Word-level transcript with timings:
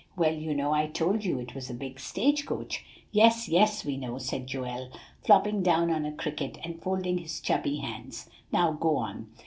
"Well, 0.17 0.33
you 0.33 0.55
know 0.55 0.73
I 0.73 0.87
told 0.87 1.23
you 1.23 1.37
it 1.37 1.53
was 1.53 1.69
a 1.69 1.75
big 1.75 1.99
stage 1.99 2.47
coach." 2.47 2.83
"Yes, 3.11 3.47
yes, 3.47 3.85
we 3.85 3.97
know," 3.97 4.17
said 4.17 4.47
Joel, 4.47 4.89
flopping 5.23 5.61
down 5.61 5.91
on 5.91 6.05
a 6.05 6.11
cricket, 6.11 6.57
and 6.63 6.81
folding 6.81 7.19
his 7.19 7.39
chubby 7.39 7.75
hands. 7.77 8.27
"Now 8.51 8.71
go 8.71 8.97
on." 8.97 9.27